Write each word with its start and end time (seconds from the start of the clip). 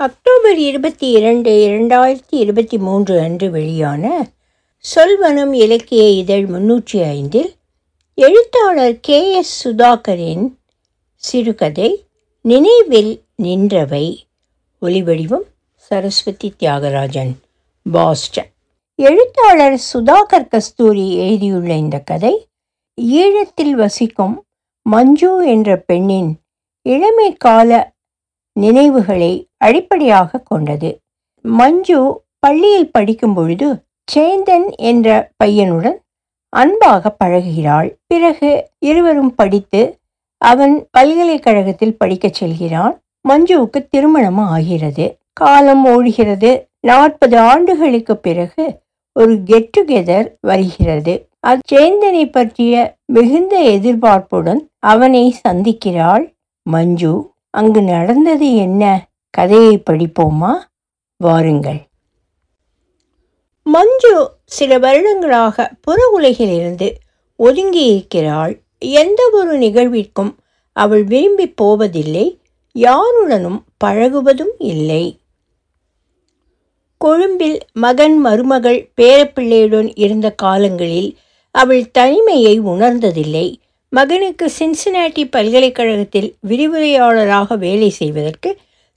October 0.00 0.58
இருபத்தி 0.58 1.10
இரண்டு 1.10 1.50
இரண்டாயிரத்தி 1.50 2.30
இருபத்தி 2.30 2.78
மூன்று 2.78 3.20
அன்று 3.20 3.50
வெளியான 3.50 4.30
சொல்வனம் 4.94 5.52
இலக்கிய 5.52 6.08
இதழ் 6.08 6.44
முன்னூற்றி 6.44 7.02
ஐந்தில் 7.02 7.54
எழுத்தாளர் 8.14 8.98
கே. 9.00 9.34
எஸ். 9.34 9.68
சுதாகரின் 9.68 10.56
சிறுகதை 11.14 12.04
நினைவில் 12.40 13.22
நின்றவை. 13.36 14.26
ஒலிவடிவம் 14.82 15.46
சரஸ்வதி 15.74 16.52
தியாகராஜன் 16.58 17.32
பாஸ்டன். 17.92 18.50
எழுத்தாளர் 18.94 19.80
சுதாகர் 19.92 20.48
கஸ்தூரி 20.48 21.14
எழுதியுள்ள 21.16 21.74
இந்த 21.74 21.98
கதை 21.98 22.48
ஈழத்தில் 23.00 23.70
வசிக்கும் 23.70 24.44
மஞ்சு 24.82 25.48
என்ற 25.48 25.76
பெண்ணின் 25.76 26.36
இளமை 26.82 27.36
கால 27.36 27.92
நினைவுகளை 28.52 29.48
அடிப்படையாக 29.56 30.38
கொண்டது. 30.38 30.98
மஞ்சு 31.42 32.22
பள்ளியில் 32.38 32.90
படிக்கும் 32.90 33.34
பொழுது 33.34 33.84
சேந்தன் 34.12 34.74
என்ற 34.76 35.30
பையனுடன் 35.44 35.96
அன்பாக 36.48 37.16
பழகுகிறாள். 37.24 37.94
பிறகு 38.06 38.70
இருவரும் 38.78 39.34
படித்து 39.34 39.98
அவன் 40.38 40.86
பல்கலைக்கழகத்தில் 40.90 41.96
படிக்கச் 41.96 42.34
செல்கிறான். 42.34 43.00
மஞ்சுவுக்கு 43.28 43.88
திருமணம் 43.90 44.38
ஆகிறது. 44.38 45.18
காலம் 45.32 45.84
ஓடுகிறது. 45.84 46.68
நாற்பது 46.80 47.38
ஆண்டுகளுக்கு 47.38 48.16
பிறகு 48.16 48.80
ஒரு 49.12 49.42
கெட் 49.42 49.76
டுகெதர் 49.80 50.32
வருகிறது. 50.40 51.28
அச்சேந்தனை 51.46 52.30
பற்றிய 52.30 52.96
மிகுந்த 53.04 53.60
எதிர்பார்ப்புடன் 53.60 54.60
அவனை 54.78 55.34
சந்திக்கிறாள் 55.48 56.34
மஞ்சு. 56.62 57.32
அங்கு 57.50 57.82
நடந்தது 57.82 58.54
என்ன? 58.54 59.08
கதையை 59.30 59.82
படிப்போமா? 59.90 60.52
வாருங்கள். 61.16 61.88
மஞ்சு 63.62 64.30
சில 64.44 64.78
வருடங்களாக 64.78 65.70
புற 65.80 66.08
உலகிலிருந்து 66.12 66.94
ஒதுங்கி 67.36 67.84
இருக்கிறாள் 67.84 68.62
எந்த 68.78 69.30
ஒரு 69.32 69.58
நிகழ்விற்கும் 69.58 70.34
அவள் 70.72 71.04
விரும்பி 71.04 71.50
போவதில்லை. 71.50 72.40
யாருடனும் 72.72 73.64
பழகுவதும் 73.84 74.52
இல்லை. 74.58 75.18
கொழும்பில் 76.98 77.58
மகன் 77.72 78.18
மருமகள் 78.18 78.92
பேரப்பிள்ளையுடன் 79.00 79.92
இருந்த 79.94 80.32
காலங்களில் 80.32 81.18
அவள் 81.50 81.90
தனிமையை 81.90 82.60
உணர்ந்ததில்லை. 82.60 83.56
மகனுக்கு 83.92 84.46
சின்சினாட்டி 84.58 85.22
பல்கலைக்கழகத்தில் 85.30 86.28
விரிவுரையாளராக 86.48 87.56
வேலை 87.58 87.90
செய்வதற்கு 87.90 88.50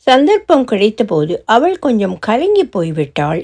சந்தர்ப்பம் 0.08 0.66
கிடைத்தபோது 0.66 1.34
அவள் 1.46 1.80
கொஞ்சம் 1.80 2.20
கலங்கி 2.20 2.66
போய்விட்டாள். 2.66 3.42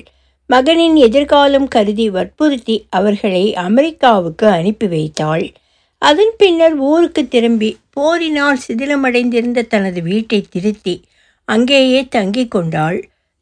மகனின் 0.50 0.96
எதிர்காலம் 0.96 1.68
கருதி 1.68 2.10
வற்புறுத்தி 2.10 2.76
அவர்களை 2.90 3.44
அமெரிக்காவுக்கு 3.56 4.48
அனுப்பி 4.48 4.88
வைத்தாள். 4.88 5.46
அதன் 6.02 6.34
பின்னர் 6.38 6.76
ஊருக்கு 6.76 7.28
திரும்பி 7.28 7.70
போரினால் 7.90 8.60
சிதிலமடைந்திருந்த 8.68 9.68
தனது 9.68 10.02
வீட்டை 10.02 10.46
திருத்தி 10.50 10.96
அங்கேயே 11.46 12.02
தங்கி 12.08 12.48
கொண்டாள். 12.48 13.00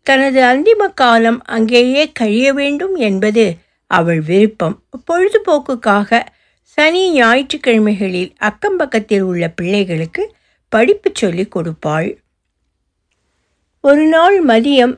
தனது 0.08 0.42
அந்திம 0.42 0.94
காலம் 0.94 1.40
அங்கேயே 1.46 2.04
கழிய 2.12 2.48
வேண்டும் 2.54 2.96
என்பது 2.96 3.46
அவள் 3.92 4.22
விருப்பம். 4.22 4.76
பொழுதுபோக்குக்காக 5.08 6.10
சனி 6.82 7.12
ஞாயிற்றுக்கிழமைகளில் 7.12 8.34
அக்கம் 8.38 8.78
பக்கத்தில் 8.78 9.22
உள்ள 9.22 9.50
பிள்ளைகளுக்கு 9.50 10.34
படிப்பு 10.70 11.12
சொல்லிக் 11.14 11.58
கொடுப்பாள். 11.58 12.16
ஒரு 13.82 14.04
நாள் 14.06 14.46
மதியம் 14.46 14.94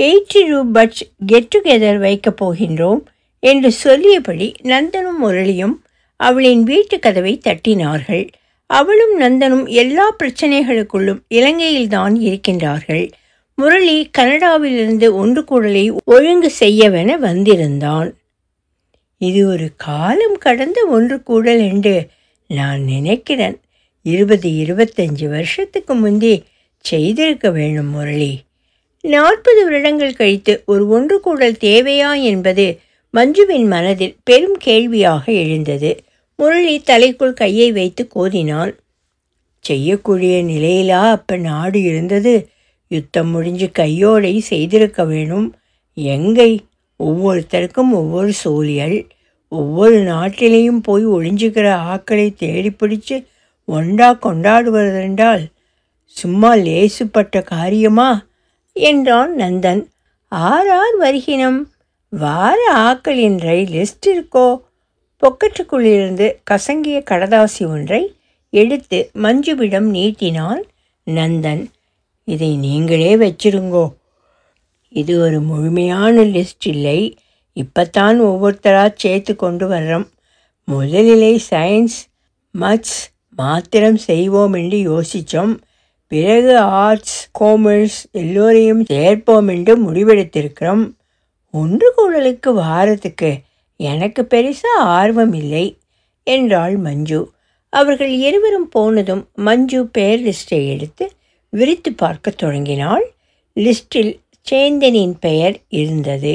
எயிட்டி 0.00 0.40
ரூபட்ஸ் 0.48 1.02
கெட் 1.26 1.54
டுகெதர் 1.54 1.98
வைக்கப் 1.98 2.44
போகின்றோம் 2.44 3.04
என்று 3.38 3.72
சொல்லியபடி 3.72 4.52
நந்தனும் 4.62 5.18
முரளியும் 5.22 5.74
அவளின் 6.16 6.62
வீட்டு 6.62 6.98
கதவை 6.98 7.40
தட்டினார்கள். 7.44 8.28
அவளும் 8.66 9.20
நந்தனும் 9.20 9.68
எல்லா 9.68 10.16
பிரச்சனைகளுக்குள்ளும் 10.22 11.22
இலங்கையில்தான் 11.30 12.14
இருக்கின்றார்கள். 12.20 13.10
முரளி 13.54 14.10
கனடாவிலிருந்து 14.18 15.12
ஒன்று 15.12 15.44
கூடலை 15.44 15.96
ஒழுங்கு 16.04 16.52
செய்யவென 16.60 17.18
வந்திருந்தான். 17.18 18.14
இது 19.24 19.48
ஒரு 19.48 19.70
காலம் 19.76 20.38
கடந்த 20.38 20.86
ஒன்று 20.86 21.22
கூடல் 21.22 21.58
என்று 21.58 22.08
நான் 22.48 22.82
நினைக்கிறேன். 22.82 23.60
இருபது 24.02 24.48
இருபத்தஞ்சு 24.50 25.28
வருஷத்துக்கு 25.28 25.94
முந்தி 25.94 26.42
செய்திருக்க 26.78 27.50
வேணும் 27.50 27.86
முரளி. 27.86 28.32
நாற்பது 29.00 29.64
வருடங்கள் 29.64 30.12
கழித்து 30.12 30.62
ஒரு 30.66 30.88
ஒன்று 30.88 31.20
கூடல் 31.20 31.52
தேவையா 31.52 32.22
என்பது 32.22 32.80
மஞ்சுவின் 33.14 33.66
மனதில் 33.66 34.16
பெரும் 34.24 34.56
கேள்வியாக 34.58 35.32
எழுந்தது. 35.32 36.02
முரளி 36.36 36.82
தலைக்குள் 36.86 37.32
கையை 37.32 37.72
வைத்து 37.72 38.08
கோதினான். 38.14 38.74
செய்யக்கூடிய 39.60 40.44
நிலையிலா 40.44 41.10
அப்ப 41.10 41.36
நாடு 41.36 41.82
இருந்தது? 41.82 42.48
யுத்தம் 42.88 43.28
முடிஞ்சு 43.28 43.70
கையோடை 43.78 44.38
செய்திருக்க 44.38 45.04
வேணும். 45.04 45.54
எங்கை? 45.94 46.64
ஒவ்வொருத்தருக்கும் 46.98 47.92
ஒவ்வொரு 47.92 48.32
சூழியல். 48.44 49.08
ஒவ்வொரு 49.54 49.98
நாட்டிலையும் 50.02 50.78
போய் 50.82 51.06
ஒளிஞ்சுக்கிற 51.06 51.68
ஆக்களை 51.94 52.34
தேடி 52.34 52.70
பிடிச்சு 52.70 53.26
ஒண்டா 53.68 54.08
கொண்டாடுவதென்றால் 54.22 55.44
சும்மா 56.04 56.54
லேசுப்பட்ட 56.54 57.42
காரியமா? 57.42 58.26
என்றான் 58.72 59.36
நந்தன். 59.36 59.86
ஆறார் 60.30 60.96
வருகினம் 60.98 61.70
வார 62.08 62.58
ஆக்களின் 62.76 63.38
ரயில் 63.38 63.72
லிஸ்ட் 63.72 64.06
இருக்கோ? 64.06 64.60
பொக்கெட்டுக்குள்ளிருந்து 65.20 66.26
கசங்கிய 66.50 67.02
கடதாசி 67.10 67.66
ஒன்றை 67.66 68.14
எடுத்து 68.50 69.10
மஞ்சுவிடம் 69.14 69.88
நீட்டினான் 69.90 70.62
நந்தன். 71.06 71.66
இதை 72.24 72.56
நீங்களே 72.56 73.16
வச்சிருங்கோ. 73.16 73.92
இது 74.88 75.20
ஒரு 75.20 75.40
முழுமையான 75.40 76.24
லிஸ்ட் 76.24 76.64
இல்லை. 76.64 77.16
இப்போத்தான் 77.54 78.20
ஒவ்வொருத்தராக 78.20 78.90
சேர்த்து 78.94 79.36
கொண்டு 79.36 79.68
வர்றோம். 79.68 80.06
முதலிலே 80.68 81.40
சயின்ஸ் 81.50 81.98
மத்ஸ் 82.54 82.98
மாத்திரம் 83.36 83.96
செய்வோம் 83.96 84.52
என்று 84.52 84.78
யோசித்தோம் 84.90 85.54
பிறகு 86.06 86.58
ஆர்ட்ஸ் 86.58 87.30
காமர்ஸ் 87.40 87.98
எல்லோரையும் 88.12 88.84
சேர்ப்போம் 88.84 89.48
என்று 89.48 89.72
முடிவெடுத்திருக்கிறோம். 89.78 90.84
ஒன்று 91.50 91.88
கூடலுக்கு 91.96 92.52
வாரத்துக்கு 92.54 93.30
எனக்கு 93.76 94.22
பெருசாக 94.30 94.84
ஆர்வம் 94.98 95.32
இல்லை 95.32 95.78
என்றாள் 96.26 96.76
மஞ்சு. 96.76 97.20
அவர்கள் 97.72 98.12
இருவரும் 98.18 98.68
போனதும் 98.68 99.22
மஞ்சு 99.34 99.86
பெயர் 99.86 100.20
லிஸ்ட்டை 100.20 100.60
எடுத்து 100.68 101.12
விரித்து 101.50 101.92
பார்க்க 101.92 102.30
தொடங்கினாள். 102.30 103.04
லிஸ்டில் 103.56 104.12
சேந்தனின் 104.50 105.16
பெயர் 105.20 105.56
இருந்தது. 105.68 106.34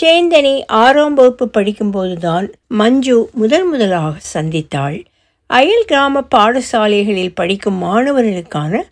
சேந்தனை 0.00 0.62
ஆறாம் 0.66 1.14
வகுப்பு 1.14 1.46
படிக்கும்போதுதான் 1.56 2.46
மஞ்சு 2.66 3.28
முதல் 3.32 3.64
முதலாக 3.64 4.14
சந்தித்தாள். 4.34 4.98
அயல் 5.46 5.86
கிராம 5.86 6.22
பாடசாலைகளில் 6.34 7.34
படிக்கும் 7.34 7.78
மாணவர்களுக்கான 7.82 8.82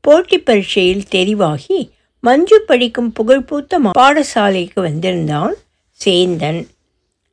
போட்டி 0.00 0.38
பரீட்சையில் 0.38 1.04
தெரிவாகி 1.10 1.78
மஞ்சு 2.20 2.58
படிக்கும் 2.66 3.12
புகழ்பூத்த 3.18 3.80
பாடசாலைக்கு 3.98 4.80
வந்திருந்தான் 4.80 5.54
சேந்தன். 6.00 6.60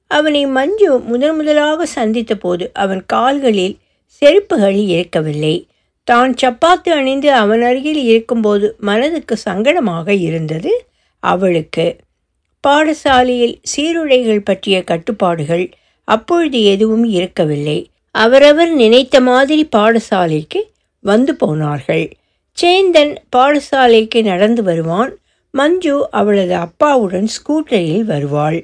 அவனை 0.08 0.46
மஞ்சு 0.46 0.90
முதன் 1.00 1.36
முதலாக 1.36 1.86
சந்தித்த 1.86 2.34
போது 2.36 2.66
அவன் 2.74 3.04
கால்களில் 3.06 3.78
செருப்புகள் 4.22 4.80
இருக்கவில்லை 4.96 5.56
தான் 6.08 6.34
சப்பாத்து 6.42 6.90
அணிந்து 6.90 7.30
அவன் 7.34 7.62
அருகில் 7.62 8.04
இருக்கும்போது 8.04 8.76
மனதுக்கு 8.80 9.36
சங்கடமாக 9.46 10.08
இருந்தது 10.20 10.72
அவளுக்கு. 11.24 11.86
பாடசாலையில் 12.68 13.56
சீருடைகள் 13.62 14.44
பற்றிய 14.44 14.84
கட்டுப்பாடுகள் 14.84 15.66
அப்பொழுது 16.08 16.60
எதுவும் 16.64 17.04
இருக்கவில்லை. 17.04 17.80
அவரவர் 18.16 18.72
நினைத்த 18.74 19.22
மாதிரி 19.22 19.64
பாடசாலைக்கு 19.76 20.60
வந்து 21.00 21.34
போனார்கள். 21.36 22.06
சேந்தன் 22.58 23.14
பாடசாலைக்கு 23.36 24.24
நடந்து 24.24 24.64
வருவான். 24.64 25.12
மஞ்சு 25.54 25.96
அவளது 26.12 26.56
அப்பாவுடன் 26.56 27.28
ஸ்கூட்டரில் 27.36 28.04
வருவாள். 28.04 28.60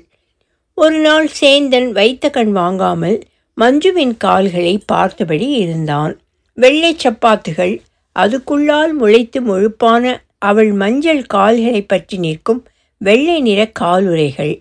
ஒரு 0.77 0.99
நாள் 0.99 1.27
சேந்தன் 1.41 1.89
வைத்த 1.91 2.29
கண் 2.29 2.51
வாங்காமல் 2.51 3.17
மஞ்சுவின் 3.57 4.15
கால்களை 4.17 4.75
பார்த்தபடி 4.85 5.47
இருந்தான். 5.63 6.13
வெள்ளை 6.57 6.95
சப்பாத்துகள் 7.03 7.75
அதுக்குள்ளால் 8.15 8.93
முளைத்து 8.99 9.39
முழுப்பான 9.41 10.03
அவள் 10.37 10.71
மஞ்சள் 10.71 11.23
கால்களை 11.25 11.81
பற்றி 11.81 12.17
நிற்கும் 12.17 12.61
வெள்ளை 13.01 13.37
நிற 13.41 13.61
காலுறைகள். 13.79 14.55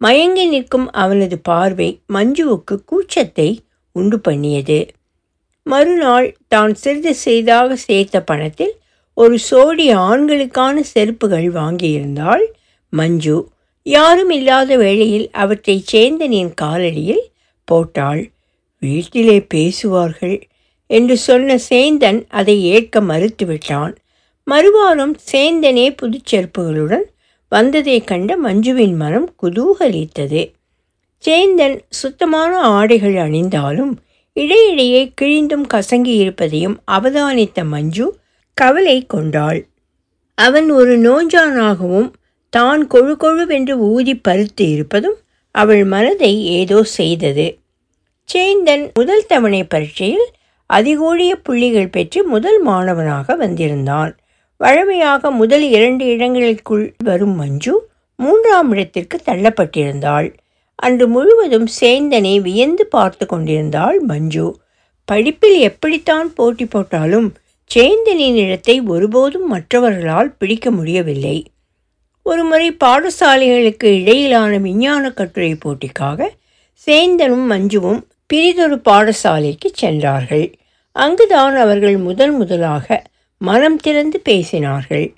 மயங்கி 0.00 0.44
நிற்கும் 0.44 0.88
அவனது 0.92 1.36
பார்வை 1.38 1.88
மஞ்சுவுக்கு 2.12 2.74
கூச்சத்தை 2.90 3.48
உண்டு 3.96 4.18
பண்ணியது. 4.18 4.80
மறுநாள் 5.66 6.28
தான் 6.48 6.74
சிறிது 6.74 7.12
சிறிதாக 7.14 7.76
சேர்த்த 7.76 8.22
பணத்தில் 8.22 8.74
ஒரு 9.14 9.36
சோடி 9.38 9.86
ஆண்களுக்கான 10.08 10.76
செருப்புகள் 10.92 11.48
வாங்கியிருந்தாள் 11.52 12.44
மஞ்சு. 12.92 13.36
யாரும் 13.86 14.30
இல்லாத 14.30 14.76
வேளையில் 14.76 15.28
அவற்றை 15.32 15.76
சேந்தனின் 15.92 16.52
காலடியில் 16.62 17.24
போட்டாள். 17.68 18.22
வீட்டிலே 18.82 19.38
பேசுவார்கள் 19.54 20.38
என்று 20.90 21.16
சொன்ன 21.18 21.58
சேந்தன் 21.70 22.20
அதை 22.28 22.56
ஏற்க 22.64 23.00
மறுத்துவிட்டான். 23.00 23.92
மறுவாரம் 24.46 25.14
சேந்தனே 25.32 25.86
புதுச்செருப்புகளுடன் 26.00 27.06
வந்ததை 27.52 27.96
கண்ட 28.00 28.30
மஞ்சுவின் 28.44 28.94
மனம் 28.96 29.28
குதூகலித்தது. 29.42 30.42
சேந்தன் 31.24 31.76
சுத்தமான 31.88 32.52
ஆடைகள் 32.60 33.14
அணிந்தாலும் 33.14 33.92
இடையிடையே 34.36 35.12
கிழிந்தும் 35.20 35.64
கசங்கி 35.74 36.14
இருப்பதையும் 36.14 36.76
அவதானித்த 36.90 37.64
மஞ்சு 37.64 38.06
கவலை 38.54 39.06
கொண்டாள். 39.06 39.60
அவன் 40.38 40.70
ஒரு 40.70 40.94
நோஞ்சானாகவும் 40.98 42.10
தான் 42.52 42.82
கொழு 42.86 43.14
கொழுவென்று 43.16 43.74
ஊதி 43.88 44.14
பருத்து 44.16 44.64
இருப்பதும் 44.70 45.18
அவள் 45.54 45.84
மனதை 45.84 46.32
ஏதோ 46.44 46.78
செய்தது. 46.82 47.46
சேந்தன் 48.28 48.84
முதல் 48.94 49.26
தவணை 49.26 49.62
பரீட்சையில் 49.64 50.26
அதிகூடிய 50.70 51.30
புள்ளிகள் 51.42 51.88
பெற்று 51.88 52.20
முதல் 52.24 52.62
மாணவனாக 52.62 53.36
வந்திருந்தான். 53.36 54.12
வழமையாக 54.60 55.30
முதல் 55.30 55.64
இரண்டு 55.68 56.04
இடங்களுக்குள் 56.06 56.86
வரும் 57.04 57.36
மஞ்சு 57.36 57.74
மூன்றாம் 58.18 58.70
இடத்திற்கு 58.70 59.16
தள்ளப்பட்டிருந்தாள். 59.24 60.28
அன்று 60.74 61.06
முழுவதும் 61.08 61.68
சேந்தனை 61.80 62.34
வியந்து 62.40 62.84
பார்த்து 62.86 63.24
கொண்டிருந்தாள் 63.26 63.98
மஞ்சு. 64.00 64.46
படிப்பில் 65.04 65.58
எப்படித்தான் 65.60 66.28
போட்டி 66.34 66.66
போட்டாலும் 66.66 67.28
சேந்தனின் 67.70 68.38
இடத்தை 68.44 68.76
ஒருபோதும் 68.80 69.48
மற்றவர்களால் 69.52 70.30
பிடிக்க 70.38 70.70
முடியவில்லை. 70.70 71.38
ஒருமுறை 72.26 72.68
பாடசாலைகளுக்கு 72.84 73.88
இடையிலான 74.00 74.52
விஞ்ஞான 74.58 75.10
கட்டுரை 75.10 75.52
போட்டிக்காக 75.54 76.28
சேந்தனும் 76.86 77.46
மஞ்சுவும் 77.52 78.00
பிரிதொரு 78.26 78.76
பாடசாலைக்கு 78.88 79.68
சென்றார்கள். 79.72 80.46
அங்குதான் 80.96 81.56
அவர்கள் 81.56 81.96
முதல் 82.08 82.32
முதலாக 82.32 82.86
மனம் 83.42 83.76
திறந்து 83.76 84.22
பேசினார்கள். 84.28 85.14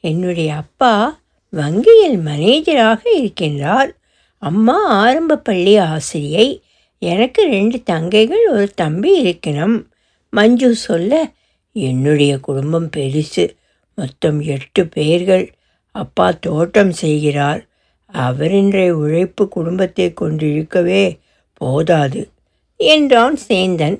என்னுடைய 0.00 0.54
அப்பா 0.54 1.20
வங்கியில் 1.50 2.18
மேனேஜராக 2.18 3.04
இருக்கின்றார். 3.18 3.90
அம்மா 4.38 4.86
ஆரம்ப 4.86 5.36
பள்ளி 5.36 5.76
ஆசிரியை. 5.76 6.62
எனக்கு 6.98 7.42
ரெண்டு 7.42 7.82
தங்கைகள் 7.90 8.44
ஒரு 8.50 8.70
தம்பி 8.74 9.12
இருக்கணும். 9.24 9.84
மஞ்சு 10.30 10.74
சொல்ல 10.74 11.32
என்னுடைய 11.72 12.38
குடும்பம் 12.38 12.90
பெருசு. 12.96 13.56
மொத்தம் 13.94 14.40
எட்டு 14.40 14.86
பேர்கள். 14.86 15.52
அப்பா 15.90 16.30
தோட்டம் 16.30 16.92
செய்கிறார். 16.92 17.66
அவரின்றைய 18.12 18.90
உழைப்பு 18.90 19.48
குடும்பத்தை 19.48 20.12
கொண்டிருக்கவே 20.12 21.18
போதாது 21.54 22.30
என்றான் 22.76 23.38
சேந்தன். 23.48 23.98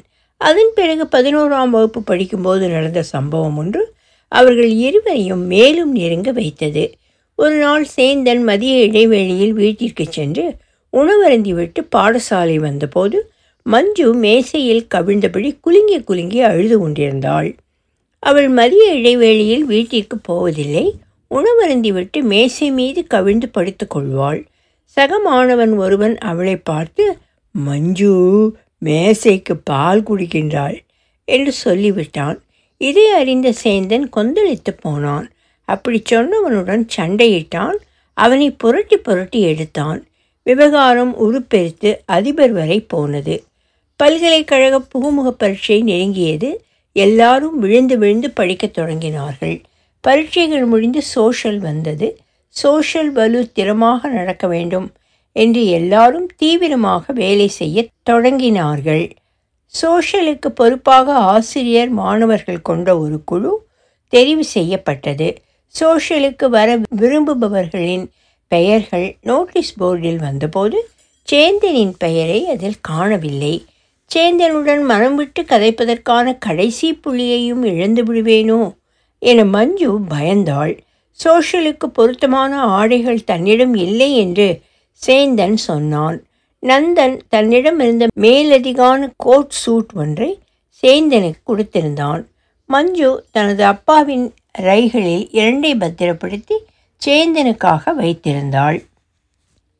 அதன் 0.48 0.72
பிறகு 0.74 1.04
பதினோராம் 1.14 1.72
வகுப்பு 1.74 2.00
படிக்கும்போது 2.02 2.64
நடந்த 2.68 3.00
சம்பவம் 3.14 3.56
ஒன்று 3.56 3.82
அவர்கள் 4.32 4.72
இருவரையும் 4.86 5.44
மேலும் 5.46 5.92
நெருங்க 5.92 6.30
வைத்தது. 6.32 6.84
ஒரு 7.38 7.56
நாள் 7.56 7.84
சேந்தன் 7.96 8.42
மதிய 8.42 8.74
இடைவேளையில் 8.82 9.52
வீட்டிற்கு 9.52 10.04
சென்று 10.08 10.44
உணவருந்திவிட்டு 10.92 11.80
பாடசாலை 11.96 12.56
வந்தபோது 12.56 13.18
மஞ்சு 13.66 14.06
மேசையில் 14.14 14.86
கவிழ்ந்தபடி 14.94 15.50
குலுங்கி 15.60 15.98
குலுங்கி 16.02 16.40
அழுது 16.40 16.76
கொண்டிருந்தாள். 16.78 17.50
அவள் 18.22 18.48
மதிய 18.48 18.86
இடைவேளையில் 18.92 19.64
வீட்டிற்கு 19.64 20.16
போவதில்லை 20.18 20.86
உணவருந்திவிட்டு 21.30 22.18
மேசை 22.22 22.68
மீது 22.70 23.00
கவிழ்ந்து 23.06 23.48
படுத்துக் 23.48 23.92
கொள்வாள். 23.94 24.40
சக 24.96 25.18
மாணவன் 25.18 25.72
ஒருவன் 25.76 26.14
அவளை 26.30 26.56
பார்த்து 26.70 27.04
மஞ்சு 27.54 28.12
மேசைக்கு 28.84 29.56
பால் 29.56 30.02
குடிக்கின்றாள் 30.02 30.78
என்று 31.24 31.52
சொல்லிவிட்டான். 31.64 32.38
இதை 32.76 33.10
அறிந்த 33.10 33.52
சேந்தன் 33.64 34.08
கொந்தளித்து 34.16 34.70
போனான். 34.80 35.30
அப்படி 35.64 36.02
சொன்னவனுடன் 36.10 36.86
சண்டையிட்டான். 36.96 37.74
அவனை 38.14 38.50
புரட்டி 38.50 38.96
புரட்டி 38.96 39.40
எடுத்தான். 39.40 40.06
விவகாரம் 40.42 41.16
உருப்பெருத்து 41.16 42.02
அதிபர் 42.04 42.52
வரை 42.52 42.80
போனது. 42.80 43.44
பல்கலைக்கழக 43.96 44.80
புகுமுக 44.80 45.28
பரீட்சை 45.30 45.82
நெருங்கியது. 45.82 46.50
எல்லாரும் 46.92 47.58
விழுந்து 47.58 47.98
விழுந்து 47.98 48.30
படிக்கத் 48.30 48.78
தொடங்கினார்கள். 48.78 49.62
பரீட்சைகள் 50.00 50.64
முடிந்து 50.64 51.02
சோஷல் 51.14 51.58
வந்தது. 51.58 52.18
சோஷல் 52.62 53.06
வலு 53.06 53.50
திறமாக 53.54 54.08
நடக்க 54.08 54.46
வேண்டும். 54.46 54.92
என்று 55.36 55.62
எல்லாரும் 55.66 56.28
தீவிரமாக 56.36 57.12
வேலை 57.12 57.48
செய்ய 57.48 57.86
தொடங்கினார்கள். 58.10 59.04
சோஷலுக்கு 59.74 60.48
பொறுப்பாக 60.54 61.14
ஆசிரியர் 61.34 61.90
மாணவர்கள் 61.90 62.60
கொண்ட 62.62 62.98
ஒரு 62.98 63.18
குழு 63.24 63.52
தெரிவு 64.12 64.44
செய்யப்பட்டது. 64.54 65.28
சோஷலுக்கு 65.74 66.46
வர 66.48 66.68
விரும்புபவர்களின் 66.96 68.06
பெயர்கள் 68.52 69.06
நோட்டீஸ் 69.22 69.74
போர்டில் 69.80 70.20
வந்தபோது 70.20 70.78
சேந்தனின் 71.28 71.94
பெயரை 71.98 72.40
அதில் 72.46 72.80
காணவில்லை. 72.80 73.54
சேந்தனுடன் 74.10 74.82
மனம் 74.84 75.14
விட்டு 75.14 75.42
கதைப்பதற்கான 75.42 76.34
கடைசி 76.38 76.88
புள்ளியையும் 76.94 77.62
இழந்து 77.64 78.02
விடுவேனோ 78.04 78.62
என 79.22 79.44
மஞ்சு 79.44 79.90
பயந்தாள். 80.10 80.74
சோஷலுக்கு 81.20 81.86
பொருத்தமான 81.92 82.58
ஆடைகள் 82.78 83.24
தன்னிடம் 83.24 83.74
இல்லை 83.74 84.10
என்று 84.16 84.48
சேந்தன் 85.06 85.54
சொன்னான். 85.54 86.22
நந்தன் 86.62 87.20
தன்னிடமிருந்த 87.30 88.06
மேலதிகான 88.20 89.12
கோட் 89.16 89.48
சூட் 89.48 89.90
ஒன்றை 89.94 90.38
சேந்தனுக்கு 90.82 91.40
கொடுத்திருந்தான். 91.46 92.26
மஞ்சு 92.66 93.24
தனது 93.30 93.64
அப்பாவின் 93.64 94.34
ரைகளில் 94.58 95.28
இரண்டை 95.32 95.78
பத்திரப்படுத்தி 95.78 96.54
சேந்தனுக்காக 97.06 97.94
வைத்திருந்தாள். 97.98 98.84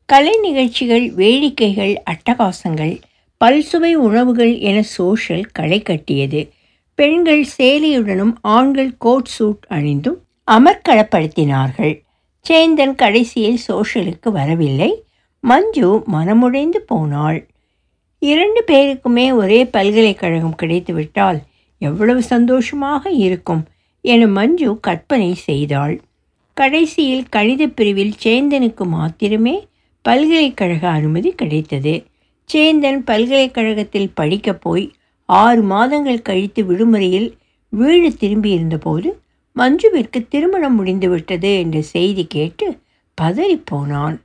கலை 0.05 0.37
நிகழ்ச்சிகள் 0.41 1.13
வேடிக்கைகள் 1.15 1.95
அட்டகாசங்கள் 2.11 2.99
பல்சுவை 3.45 3.93
உணவுகள் 3.93 4.59
என 4.59 4.83
சோஷல் 4.97 5.45
களை 5.51 5.81
கட்டியது. 5.81 6.51
பெண்கள் 6.95 7.45
சேலையுடனும் 7.57 8.33
ஆண்கள் 8.41 8.97
கோட் 8.97 9.25
சூட் 9.25 9.65
அணிந்தும் 9.69 10.19
அமர்க்களப்படுத்தினார்கள். 10.51 12.01
சேந்தன் 12.49 12.95
கடைசியில் 12.95 13.59
சோஷலுக்கு 13.67 14.31
வரவில்லை. 14.31 15.02
மஞ்சு 15.43 15.87
மனமுடைந்து 16.11 16.79
போனாள். 16.85 17.39
இரண்டு 18.21 18.61
பேருக்குமே 18.71 19.25
ஒரே 19.33 19.59
பல்கலைக்கழகம் 19.65 20.59
கிடைத்துவிட்டால் 20.61 21.39
எவ்வளவு 21.81 22.21
சந்தோஷமாக 22.23 23.09
இருக்கும் 23.09 23.63
என 24.01 24.27
மஞ்சு 24.27 24.79
கற்பனை 24.79 25.33
செய்தாள். 25.33 25.95
கடைசியில் 26.53 27.25
கணித 27.29 27.63
பிரிவில் 27.67 28.15
சேந்தனுக்கு 28.23 28.85
மாத்திரமே 28.85 29.55
பல்கலைக்கழக 30.01 30.83
அனுமதி 30.89 31.29
கிடைத்தது. 31.31 31.93
சேந்தன் 32.49 32.99
பல்கலைக்கழகத்தில் 33.03 34.13
படிக்கப் 34.13 34.61
போய் 34.61 34.85
ஆறு 35.25 35.61
மாதங்கள் 35.63 36.21
கழித்து 36.21 36.61
விடுமுறையில் 36.65 37.29
வீடு 37.73 38.09
திரும்பியிருந்தபோது 38.19 39.09
மஞ்சுவிற்கு 39.55 40.19
திருமணம் 40.27 40.75
முடிந்துவிட்டது 40.75 41.49
என்ற 41.59 41.77
செய்தி 41.81 42.23
கேட்டு 42.27 42.67
பதறிப்போனான் 43.17 44.17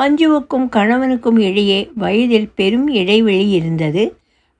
மஞ்சுவுக்கும் 0.00 0.66
கணவனுக்கும் 0.76 1.38
இடையே 1.38 1.90
வயதில் 1.94 2.50
பெரும் 2.54 2.88
இடைவெளி 2.88 3.48
இருந்தது. 3.48 4.04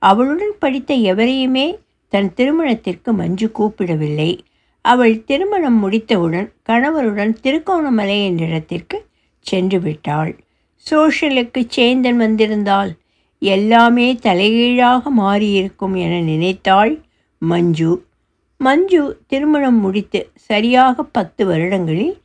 அவளுடன் 0.01 0.55
படித்த 0.59 0.93
எவரையுமே 0.95 1.67
தன் 2.13 2.33
திருமணத்திற்கு 2.33 3.13
மஞ்சு 3.13 3.47
கூப்பிடவில்லை. 3.59 4.31
அவள் 4.85 5.23
திருமணம் 5.23 5.79
முடித்தவுடன் 5.83 6.47
கணவருடன் 6.69 7.33
திருக்கோணமலை 7.41 8.17
என்ற 8.25 8.45
இடத்திற்கு 8.45 8.97
சென்று 9.39 9.79
விட்டாள். 9.79 10.31
சோஷலுக்கு 10.85 11.61
சேந்தன் 11.75 12.15
வந்திருந்தால் 12.15 12.91
எல்லாமே 13.39 14.07
தலைகீழாக 14.15 15.11
மாறியிருக்கும் 15.17 15.95
என 15.95 16.13
நினைத்தாள் 16.21 16.93
மஞ்சு. 17.41 17.91
மஞ்சு 18.57 19.01
திருமணம் 19.27 19.79
முடித்து 19.79 20.19
சரியாக 20.35 21.03
பத்து 21.03 21.45
வருடங்களில் 21.45 22.15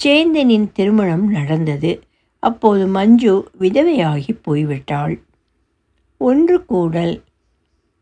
சேந்தனின் 0.00 0.68
திருமணம் 0.72 1.26
நடந்தது. 1.30 1.92
அப்போது 2.38 2.86
மஞ்சு 2.86 3.48
விதவையாகி 3.60 4.32
போய்விட்டாள். 4.48 5.20
ஒன்று 6.18 6.64
கூடல் 6.64 7.22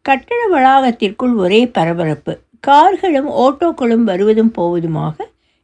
கட்டட 0.02 0.40
வளாகத்திற்குள் 0.52 1.34
ஒரே 1.34 1.68
பரபரப்பு. 1.68 2.40
கார்களும் 2.60 3.28
ஓட்டோக்களும் 3.28 4.04
வருவதும் 4.04 4.52
போவதுமாக 4.56 5.16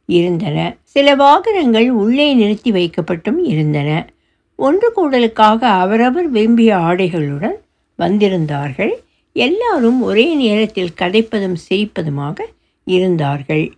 இருந்தன. 0.05 0.75
சில 0.83 1.15
வாகனங்கள் 1.15 1.89
உள்ளே 1.89 2.33
நிறுத்தி 2.33 2.71
வைக்கப்பட்டும் 2.71 3.37
இருந்தன. 3.43 4.09
ஒன்று 4.55 4.87
கூடலுக்காக 4.95 5.61
அவரவர் 5.63 6.29
விரும்பிய 6.29 6.75
ஆடைகளுடன் 6.75 7.57
வந்திருந்தார்கள். 7.99 8.91
எல்லாரும் 9.33 10.01
ஒரே 10.01 10.33
நேரத்தில் 10.33 10.97
கதைப்பதும் 10.99 11.55
சிரிப்பதுமாக 11.69 12.39
இருந்தார்கள். 12.83 13.73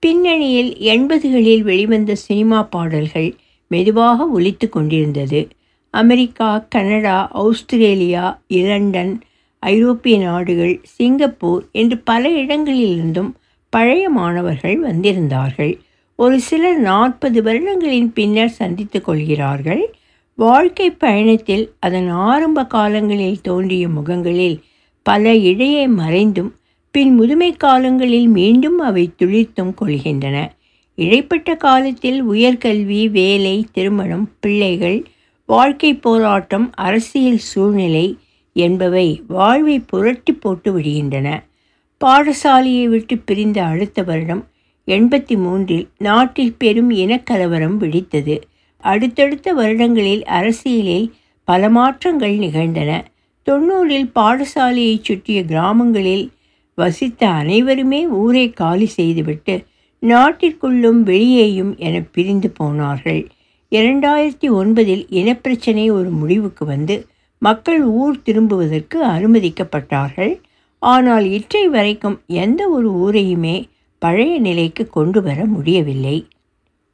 பின்னணியில் 0.00 0.72
எண்பதுகளில் 0.74 1.62
வெளிவந்த 1.62 2.14
சினிமா 2.14 2.62
பாடல்கள் 2.62 3.34
மெதுவாக 3.68 4.26
ஒலித்து 4.38 4.68
கொண்டிருந்தது. 4.68 5.48
அமெரிக்கா 5.90 6.66
கனடா 6.68 7.28
ஆஸ்திரேலியா 7.32 8.40
இலண்டன் 8.48 9.20
ஐரோப்பிய 9.58 10.18
நாடுகள் 10.18 10.80
சிங்கப்பூர் 10.82 11.68
என்று 11.72 11.98
பல 11.98 12.30
இடங்களிலிருந்தும் 12.30 13.30
பழைய 13.70 14.08
மாணவர்கள் 14.08 14.82
வந்திருந்தார்கள். 14.82 15.78
ஒரு 16.16 16.40
சிலர் 16.40 16.78
நாற்பது 16.78 17.42
வருடங்களின் 17.42 18.12
பின்னர் 18.12 18.48
சந்தித்து 18.48 19.02
கொள்கிறார்கள். 19.02 19.94
வாழ்க்கை 20.34 20.90
பயணத்தில் 20.90 21.72
அதன் 21.78 22.08
ஆரம்ப 22.08 22.66
காலங்களில் 22.66 23.40
தோன்றிய 23.40 23.88
முகங்களில் 23.88 24.60
பல 25.02 25.34
இடையே 25.34 25.86
மறைந்தும் 25.86 26.54
பின் 26.90 27.14
முதுமை 27.14 27.52
காலங்களில் 27.52 28.28
மீண்டும் 28.28 28.78
அவை 28.78 29.10
துளிர்த்தும் 29.18 29.74
கொள்கின்றன. 29.80 30.36
இடைப்பட்ட 30.98 31.54
காலத்தில் 31.56 32.20
உயர்கல்வி 32.30 33.10
வேலை 33.10 33.66
திருமணம் 33.72 34.24
பிள்ளைகள் 34.40 34.98
வாழ்க்கை 35.48 35.94
போராட்டம் 35.96 36.70
அரசியல் 36.76 37.42
சூழ்நிலை 37.50 38.06
என்பவை 38.56 39.06
வாழ்வை 39.28 39.76
புரட்டி 39.80 40.32
போட்டு 40.32 40.70
விடுகின்றன. 40.78 41.28
பாடசாலையை 42.00 42.84
விட்டு 42.84 43.18
பிரிந்த 43.18 43.58
அடுத்த 43.64 44.02
வருடம் 44.02 44.42
எண்பத்தி 44.88 45.36
மூன்றில் 45.36 45.86
நாட்டில் 45.98 46.54
பெரும் 46.58 46.90
இனக்கலவரம் 46.90 47.76
வெடித்தது. 47.80 48.36
அடுத்தடுத்த 48.84 49.52
வருடங்களில் 49.52 50.24
அரசியலில் 50.38 51.08
பல 51.48 51.70
மாற்றங்கள் 51.70 52.36
நிகழ்ந்தன. 52.36 52.90
தொண்ணூறில் 53.46 54.08
பாடசாலையைச் 54.14 55.04
சுற்றிய 55.04 55.38
கிராமங்களில் 55.44 56.26
வசித்த 56.78 57.28
அனைவருமே 57.40 58.00
ஊரை 58.18 58.46
காலி 58.52 58.88
செய்துவிட்டு 58.98 59.54
நாட்டிற்குள்ளும் 60.02 61.00
வெளியேயும் 61.02 61.76
என 61.76 62.00
பிரிந்து 62.00 62.50
போனார்கள். 62.50 63.28
இரண்டாயிரத்தி 63.72 64.48
ஒன்பதில் 64.50 65.04
இனப்பிரச்சனை 65.10 65.90
ஒரு 65.92 66.10
முடிவுக்கு 66.10 66.64
வந்து 66.64 67.06
மக்கள் 67.38 67.82
ஊர் 67.82 68.22
திரும்புவதற்கு 68.22 69.06
அனுமதிக்கப்பட்டார்கள். 69.06 70.40
ஆனால் 70.82 71.30
இற்றை 71.30 71.68
வரைக்கும் 71.68 72.20
எந்த 72.26 72.68
ஒரு 72.68 72.88
ஊரையுமே 72.94 73.68
பழைய 73.98 74.38
நிலைக்கு 74.38 74.86
கொண்டு 74.88 75.22
வர 75.22 75.44
முடியவில்லை. 75.44 76.26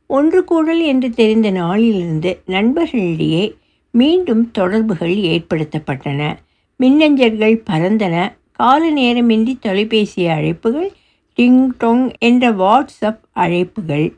ஒன்று 0.06 0.44
கூடல் 0.44 0.80
என்று 0.80 1.10
தெரிந்த 1.10 1.50
நாளிலிருந்து 1.50 2.40
நண்பர்களிடையே 2.46 3.44
மீண்டும் 3.90 4.50
தொடர்புகள் 4.50 5.16
ஏற்படுத்தப்பட்டன. 5.16 6.36
மின்னஞ்சல்கள் 6.80 7.62
பறந்தன. 7.70 8.32
கால 8.50 8.92
நேரமின்றி 8.92 9.54
தொலைபேசி 9.60 10.24
அழைப்புகள் 10.26 10.90
டிங் 11.38 11.68
டொங் 11.80 12.12
என்ற 12.18 12.50
வாட்ஸ்அப் 12.52 13.22
அழைப்புகள். 13.34 14.14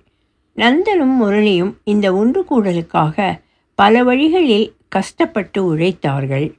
நந்தனும் 0.57 1.15
முரளியும் 1.21 1.73
இந்த 1.85 2.15
ஒன்று 2.15 2.45
கூடலுக்காக 2.51 3.41
பல 3.75 4.05
வழிகளில் 4.05 4.75
கஷ்டப்பட்டு 4.89 5.77
உழைத்தார்கள். 5.77 6.55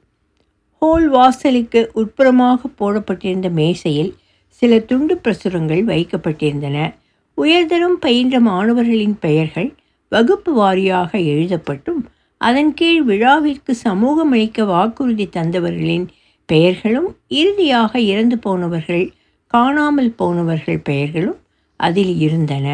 ஹோல் 0.82 1.06
வாசலுக்கு 1.06 1.90
உட்புறமாக 1.94 2.68
போடப்பட்டிருந்த 2.76 3.48
மேசையில் 3.48 4.16
சில 4.48 4.78
துண்டு 4.78 5.16
பிரசுரங்கள் 5.16 5.82
வைக்கப்பட்டிருந்தன. 5.84 6.94
உயர்தரம் 7.36 7.98
பயின்ற 8.00 8.40
மாணவர்களின் 8.40 9.18
பெயர்கள் 9.18 9.74
வகுப்பு 10.08 10.52
வாரியாக 10.62 11.10
எழுதப்பட்டும் 11.32 12.02
அதன் 12.40 12.74
கீழ் 12.74 13.02
விழாவிற்கு 13.02 13.74
சமூகமளிக்க 13.84 14.64
வாக்குறுதி 14.64 15.28
தந்தவர்களின் 15.36 16.06
பெயர்களும் 16.46 17.16
இறுதியாக 17.28 18.00
இறந்து 18.00 18.38
போனவர்கள் 18.38 19.12
காணாமல் 19.54 20.12
போனவர்கள் 20.16 20.80
பெயர்களும் 20.80 21.40
அதில் 21.80 22.14
இருந்தன. 22.18 22.66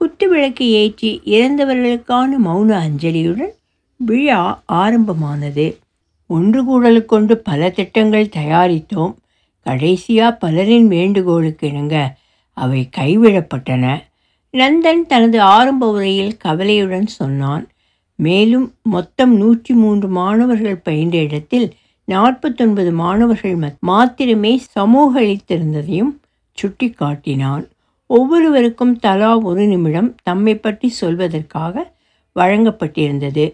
குத்துவிளக்கு 0.00 0.64
ஏற்றி 0.80 1.10
இறந்தவர்களுக்கான 1.24 2.38
மௌன 2.44 2.70
அஞ்சலியுடன் 2.86 3.52
விழா 4.00 4.62
ஆரம்பமானது. 4.64 5.66
ஒன்று 6.30 6.60
கூடலுக்கொண்டு 6.68 7.34
பல 7.48 7.70
திட்டங்கள் 7.70 8.34
தயாரித்தோம். 8.36 9.14
கடைசியாக 9.66 10.38
பலரின் 10.38 10.88
வேண்டுகோளுக்கு 10.88 11.66
இணங்க 11.68 11.96
அவை 12.56 12.80
கைவிடப்பட்டன. 12.96 13.84
நந்தன் 14.54 15.04
தனது 15.06 15.38
ஆரம்ப 15.40 15.90
உரையில் 15.90 16.34
கவலையுடன் 16.36 17.06
சொன்னான் 17.06 17.64
மேலும் 18.18 18.66
மொத்தம் 18.82 19.32
நூற்றி 19.36 19.72
மூன்று 19.74 20.08
மாணவர்கள் 20.08 20.84
பயின்ற 20.84 21.16
இடத்தில் 21.18 21.68
நாற்பத்தொன்பது 22.12 22.90
மாணவர்கள் 22.92 23.56
மாத்திரமே 23.80 24.52
சமூக 24.70 25.20
அளித்திருந்ததையும் 25.20 26.12
சுட்டி 26.58 26.88
காட்டினான் 26.90 27.64
ஒவ்வொருவருக்கும் 28.10 28.94
தலா 28.98 29.30
ஒரு 29.40 29.62
நிமிடம் 29.66 30.08
தம்மை 30.22 30.54
பற்றி 30.56 30.88
சொல்வதற்காக 31.00 31.74
வழங்கப்பட்டிருந்தது. 32.36 33.44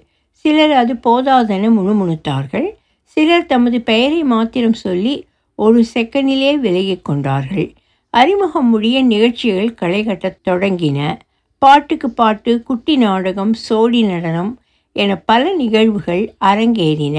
சிலர் 0.44 0.72
அது 0.72 0.94
போதாதென 1.06 1.68
முணுமுணுத்தார்கள். 1.78 2.68
சிலர் 3.14 3.46
தமது 3.46 3.78
பெயரை 3.80 4.20
மாத்திரம் 4.24 4.78
சொல்லி 4.84 5.14
ஒரு 5.58 5.80
செகண்டிலே 5.94 6.50
விலகிக் 6.64 7.04
கொண்டார்கள். 7.04 7.68
அறிமுகம் 8.14 8.68
முடிய 8.68 8.96
நிகழ்ச்சிகள் 9.02 9.72
களை 9.74 10.00
கட்டத் 10.04 10.42
தொடங்கின. 10.48 10.98
பாட்டுக்கு 11.62 12.08
பாட்டு 12.10 12.52
குட்டி 12.62 12.94
நாடகம் 12.96 13.54
சோடி 13.68 14.00
நடனம் 14.04 14.52
என 14.96 15.16
பல 15.30 15.42
நிகழ்வுகள் 15.54 16.24
அரங்கேறின. 16.44 17.18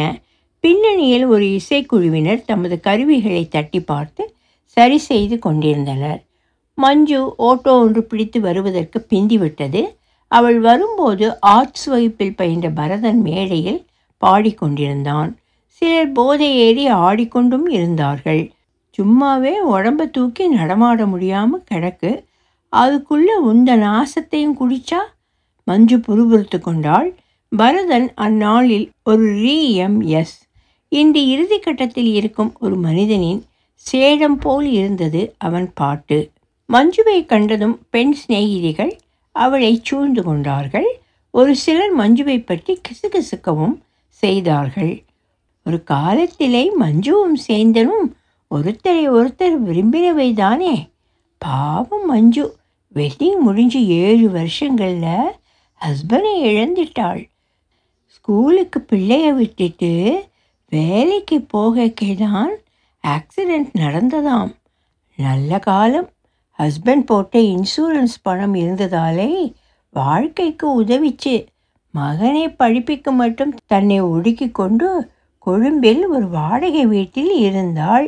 பின்னணியில் 0.60 1.26
ஒரு 1.26 1.46
இசைக்குழுவினர் 1.46 2.46
தமது 2.46 2.80
கருவிகளை 2.80 3.48
தட்டி 3.48 3.80
பார்த்து 3.82 4.36
சரி 4.64 4.98
செய்து 4.98 5.40
கொண்டிருந்தனர். 5.40 6.26
மஞ்சு 6.74 7.36
ஓட்டோ 7.40 7.72
ஒன்று 7.84 8.04
பிடித்து 8.04 8.40
வருவதற்கு 8.42 9.06
பிந்திவிட்டது. 9.10 9.82
அவள் 10.28 10.60
வரும்போது 10.60 11.40
ஆர்ட்ஸ் 11.40 11.86
வகுப்பில் 11.86 12.36
பயின்ற 12.36 12.70
பரதன் 12.70 13.22
மேடையில் 13.22 13.86
பாடிக்கொண்டிருந்தான். 14.26 15.32
சிலர் 15.68 16.12
போதை 16.12 16.56
ஏறி 16.56 16.86
ஆடிக்கொண்டும் 16.88 17.68
இருந்தார்கள். 17.70 18.52
சும்மாவே 18.98 19.54
உடம்ப 19.72 20.10
தூக்கி 20.10 20.48
நடமாட 20.48 21.06
முடியாமல் 21.06 21.64
கிடக்கு. 21.74 22.12
அதுக்குள்ளே 22.74 23.36
உந்த 23.36 23.78
நாசத்தையும் 23.78 24.58
குடிச்சா? 24.60 25.02
மஞ்சு 25.64 25.98
புறுபுறுத்து 25.98 26.60
கொண்டாள். 26.60 27.10
பரதன் 27.58 28.12
அந்நாளில் 28.16 28.90
ஒரு 29.04 29.26
ரீஎம்எஸ் 29.34 30.38
இன்று 30.92 31.28
இறுதி 31.28 31.60
கட்டத்தில் 31.60 32.14
இருக்கும் 32.14 32.52
ஒரு 32.60 32.76
மனிதனின் 32.76 33.42
சேடம் 33.86 34.38
போல் 34.40 34.68
இருந்தது 34.72 35.36
அவன் 35.38 35.68
பாட்டு. 35.74 36.32
மஞ்சுவை 36.70 37.26
கண்டதும் 37.26 37.76
பெண் 37.90 38.16
சிநேகிதிகள் 38.20 38.94
அவளை 39.32 39.80
சூழ்ந்து 39.84 40.24
கொண்டார்கள். 40.24 40.90
ஒரு 41.32 41.56
சிலர் 41.56 41.94
மஞ்சுவை 41.98 42.38
பற்றி 42.46 42.82
கிசுகிசுக்கவும் 42.86 43.76
செய்தார்கள். 44.08 45.04
ஒரு 45.66 45.84
காலத்திலே 45.84 46.64
மஞ்சுவும் 46.80 47.38
சேந்தனும் 47.48 48.08
ஒருத்தரை 48.52 49.06
ஒருத்தர் 49.18 49.58
விரும்பினவை 49.66 50.34
தானே 50.34 50.90
பாவம் 51.38 52.06
மஞ்சு 52.06 52.46
வெட்டிங் 52.96 53.40
முடிஞ்சு 53.40 53.88
ஏழு 53.88 54.28
வருஷங்களில் 54.30 55.36
ஹஸ்பண்டை 55.82 56.34
இழந்துட்டாள். 56.50 57.22
ஸ்கூலுக்கு 58.06 58.80
பிள்ளைய 58.90 59.28
விட்டுட்டு 59.34 59.92
வேலைக்கு 60.70 61.38
போகக்கேதான் 61.54 62.54
ஆக்சிடெண்ட் 63.04 63.72
நடந்ததாம். 63.74 64.52
நல்ல 65.16 65.60
காலம். 65.60 66.10
ஹஸ்பண்ட் 66.60 67.06
போட்ட 67.06 67.40
இன்சூரன்ஸ் 67.40 68.16
பணம் 68.22 68.56
இருந்ததாலே 68.56 69.54
வாழ்க்கைக்கு 69.90 70.84
உதவிச்சு. 70.84 71.36
மகனை 71.92 72.50
படிப்பிக்க 72.50 73.12
மட்டும் 73.12 73.54
தன்னை 73.66 74.02
ஒடுக்கி 74.02 74.52
கொண்டு 74.52 75.12
கொழும்பில் 75.40 76.08
ஒரு 76.08 76.28
வாடகை 76.28 76.86
வீட்டில் 76.86 77.32
இருந்தாள். 77.32 78.08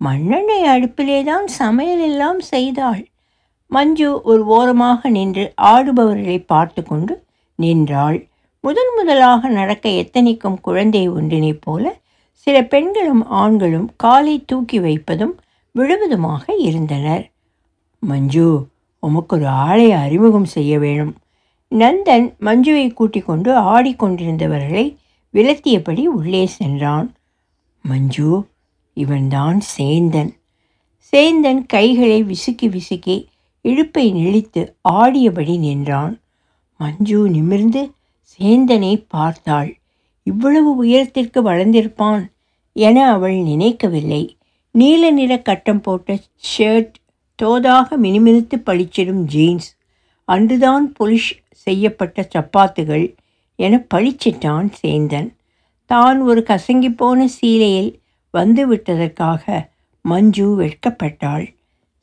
மண்ணெண்ணெய் 0.00 0.68
அடுப்பிலே 0.68 1.24
தான் 1.24 1.46
சமையல் 1.46 2.00
எல்லாம் 2.00 2.40
செய்தாள். 2.40 3.06
மஞ்சு 3.66 4.22
ஒரு 4.22 4.44
ஓரமாக 4.46 5.08
நின்று 5.08 5.52
ஆடுபவர்களை 5.62 6.44
பார்த்து 6.46 6.82
கொண்டு 6.82 7.14
நின்றாள். 7.54 8.26
முதன் 8.68 8.94
முதலாக 8.96 9.48
நடக்க 9.48 9.88
எத்தனைக்கும் 9.88 10.60
குழந்தை 10.60 11.08
ஒன்றினைப் 11.08 11.60
போல 11.60 11.98
சில 12.30 12.62
பெண்களும் 12.62 13.26
ஆண்களும் 13.26 13.90
காலை 13.96 14.44
தூக்கி 14.44 14.80
வைப்பதும் 14.80 15.38
விழுவதுமாக 15.72 16.54
இருந்தனர். 16.54 17.30
மஞ்சு 17.98 18.66
உமக்கு 18.98 19.36
ஒரு 19.36 19.46
ஆளை 19.46 19.92
அறிமுகம் 19.92 20.44
செய்ய 20.44 20.78
வேணும். 20.78 21.14
நந்தன் 21.70 22.34
மஞ்சுவை 22.40 22.92
கூட்டிக் 22.92 23.26
கொண்டு 23.26 23.54
ஆடிக்கொண்டிருந்தவர்களை 23.54 24.96
விலத்தியபடி 25.34 26.04
உள்ளே 26.04 26.46
சென்றான். 26.46 27.14
மஞ்சு 27.82 28.46
இவன்தான் 28.94 29.60
சேந்தன். 29.78 30.32
சேந்தன் 31.12 31.64
கைகளை 31.66 32.24
விசுக்கி 32.24 32.68
விசுக்கி 32.68 33.26
இழுப்பை 33.60 34.12
நெளித்து 34.12 34.72
ஆடியபடி 34.88 35.58
நின்றான். 35.58 36.20
மஞ்சு 36.78 37.28
நிமிர்ந்து 37.28 37.90
சேந்தனை 38.32 39.04
பார்த்தாள். 39.08 39.78
இவ்வளவு 40.22 40.76
உயரத்திற்கு 40.76 41.42
வளர்ந்திருப்பான் 41.42 42.30
என 42.72 43.10
அவள் 43.10 43.34
நினைக்கவில்லை. 43.34 44.36
நீல 44.70 45.10
நிற 45.10 45.38
கட்டம் 45.38 45.80
போட்ட 45.80 46.18
ஷர்ட் 46.58 46.94
தோதாக 47.42 47.96
மினுமினுத்து 47.96 48.56
பளிச்சிடும் 48.66 49.22
ஜீன்ஸ் 49.24 49.76
அன்றுதான் 50.24 50.92
பொலிஷ் 50.98 51.32
செய்யப்பட்ட 51.50 52.28
சப்பாத்துகள் 52.34 53.14
என 53.56 53.86
பழிச்சிட்டான் 53.94 54.72
சேந்தன். 54.82 55.36
தான் 55.86 56.20
ஒரு 56.20 56.44
கசங்கி 56.48 56.96
போன 56.96 57.26
சீலையில் 57.26 58.00
வந்து 58.30 58.74
விட்டதற்காக 58.74 59.70
மஞ்சு 60.02 60.46
வெட்கப்பட்டாள். 60.60 61.46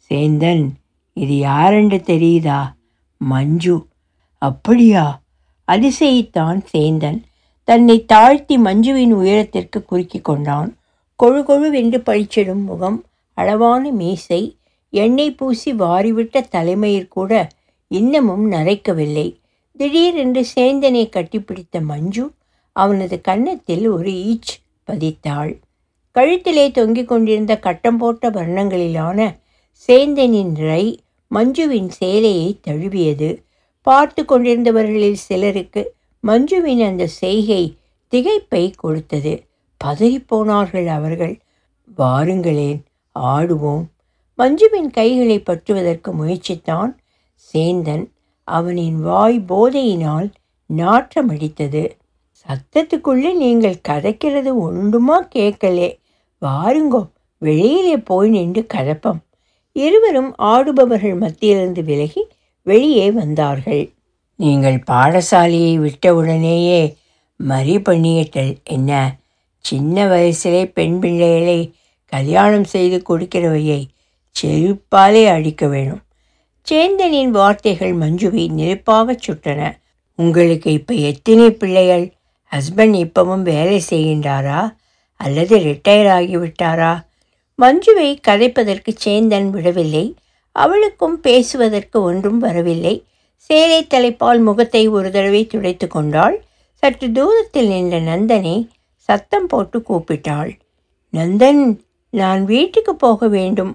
சேந்தன் 0.10 0.65
இது 1.13 1.38
யாரென்று 1.38 1.98
தெரியுதா? 2.05 2.74
மஞ்சு. 3.17 3.88
அப்படியா? 4.38 5.24
அதிசயித்தான் 5.72 6.65
சேந்தன். 6.74 7.22
தன்னை 7.63 8.05
தாழ்த்தி 8.05 8.57
மஞ்சுவின் 8.57 9.12
உயரத்திற்கு 9.12 9.86
குறுக்கிக் 9.86 10.24
கொண்டான். 10.24 10.77
கொழு 11.24 11.43
கொழுவென்று 11.43 12.01
பழிச்சிடும் 12.05 12.63
முகம் 12.63 13.03
அளவான 13.34 13.91
மீசை 13.91 14.57
எண்ணெய் 14.89 15.36
பூசி 15.36 15.74
வாரிவிட்ட 15.74 16.41
தலைமையில் 16.41 17.07
கூட 17.07 17.50
இன்னமும் 17.88 18.51
நரைக்கவில்லை. 18.51 19.39
திடீரென்று 19.77 20.45
சேந்தனை 20.55 21.10
கட்டிப்பிடித்த 21.10 21.81
மஞ்சு 21.81 22.31
அவனது 22.72 23.22
கன்னத்தில் 23.22 23.88
ஒரு 23.88 24.12
ஈச் 24.12 24.53
பதித்தாள். 24.91 25.62
கழுத்திலே 26.15 26.72
தொங்கிக் 26.72 27.07
கொண்டிருந்த 27.07 27.60
கட்டம் 27.60 27.98
போட்ட 27.98 28.29
வர்ணங்களிலான 28.29 29.36
சேந்தனின் 29.88 30.55
ரை 30.55 31.00
மஞ்சுவின் 31.36 31.88
சேலையை 31.88 32.60
தழுவியது. 32.62 33.45
பார்த்து 33.86 34.22
கொண்டிருந்தவர்களில் 34.24 35.24
சிலருக்கு 35.27 35.82
மஞ்சுவின் 36.27 36.86
அந்த 36.86 37.08
செய்கை 37.08 37.63
திகைப்பை 38.12 38.63
கொடுத்தது. 38.75 39.34
பதறிப்போனார்கள் 39.84 40.86
அவர்கள். 40.86 41.36
வாருங்களேன் 41.98 42.80
ஆடுவோம். 43.20 43.86
மஞ்சுவின் 44.38 44.89
கைகளை 44.92 45.38
பற்றுவதற்கு 45.39 46.12
முயற்சித்தான். 46.12 46.92
சேந்தன் 47.54 48.06
அவனின் 48.44 49.01
வாய் 49.01 49.39
போதையினால் 49.39 50.30
நாற்றமடித்தது 50.77 51.84
சத்தத்துக்குள்ளே 52.42 53.34
நீங்கள் 53.34 53.84
கதைக்கிறது 53.88 54.51
ஒன்றுமா 54.68 55.18
கேட்கலே. 55.36 55.89
வாருங்கோ 56.42 57.04
வெளியிலே 57.38 57.98
போய் 57.98 58.30
நின்று 58.30 58.65
கதப்பம். 58.74 59.22
இருவரும் 59.72 60.32
ஆடுபவர்கள் 60.36 61.18
மத்தியிலிருந்து 61.18 61.84
விலகி 61.84 62.27
வெளியே 62.65 63.12
வந்தார்கள். 63.12 63.84
நீங்கள் 64.36 64.84
பாடசாலையை 64.91 65.74
விட்டவுடனேயே 65.77 66.81
மறி 67.38 67.75
பண்ணியிட்டல் 67.77 68.53
என்ன? 68.63 68.91
சின்ன 69.60 70.07
வயசிலே 70.07 70.62
பெண் 70.65 71.00
பிள்ளைகளை 71.00 71.60
கல்யாணம் 72.05 72.63
செய்து 72.63 72.98
கொடுக்கிறவையை 73.10 73.81
செருப்பாலே 74.41 75.24
அடிக்க 75.27 75.67
வேணும். 75.67 76.01
சேந்தனின் 76.69 77.29
வார்த்தைகள் 77.29 77.93
மஞ்சுவை 77.98 78.43
நெருப்பாகச் 78.51 79.24
சுட்டன. 79.27 79.79
உங்களுக்கு 80.15 80.72
இப்போ 80.72 80.93
எத்தனை 80.93 81.51
பிள்ளைகள்? 81.51 82.13
ஹஸ்பண்ட் 82.51 82.98
இப்பவும் 83.05 83.41
வேலை 83.41 83.84
செய்கின்றாரா? 83.89 84.75
அல்லது 85.13 85.57
ரிட்டையர் 85.60 86.12
ஆகிவிட்டாரா? 86.19 86.93
மஞ்சுவை 87.60 88.10
கதைப்பதற்கு 88.27 88.91
சேந்தன் 89.05 89.50
விடவில்லை. 89.50 90.15
அவளுக்கும் 90.56 91.18
பேசுவதற்கு 91.20 91.98
ஒன்றும் 92.02 92.40
வரவில்லை. 92.40 92.96
சேலை 93.50 93.80
தலைப்பால் 93.88 94.40
முகத்தை 94.40 94.84
ஒரு 94.88 95.12
தடவை 95.12 95.42
துடைத்து 95.48 95.88
கொண்டாள். 95.88 96.36
சற்று 96.84 97.08
தூரத்தில் 97.12 97.68
நின்ற 97.68 97.96
நந்தனை 98.02 98.56
சத்தம் 99.10 99.48
போட்டு 99.48 99.78
கூப்பிட்டாள். 99.82 100.52
நந்தன் 101.14 101.64
நான் 102.14 102.42
வீட்டுக்கு 102.46 102.94
போக 102.96 103.28
வேண்டும். 103.28 103.74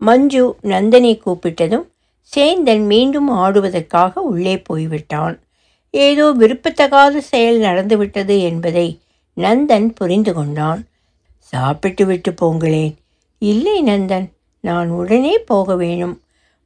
மஞ்சு 0.00 0.42
நந்தனை 0.62 1.12
கூப்பிட்டதும் 1.18 1.86
சேந்தன் 2.32 2.84
மீண்டும் 2.86 3.28
ஆடுவதற்காக 3.42 4.20
உள்ளே 4.20 4.56
போய்விட்டான். 4.58 5.36
ஏதோ 5.90 6.24
விருப்பத்தகாத 6.38 7.16
செயல் 7.16 7.58
நடந்துவிட்டது 7.58 8.34
என்பதை 8.40 8.88
நந்தன் 9.36 9.88
புரிந்து 9.88 10.32
கொண்டான். 10.32 10.80
சாப்பிட்டு 11.52 12.04
விட்டு 12.06 12.30
போங்களேன். 12.32 12.94
இல்லை 13.42 13.76
நந்தன் 13.82 14.26
நான் 14.60 14.88
உடனே 14.90 15.38
போக 15.38 15.76
வேணும். 15.76 16.20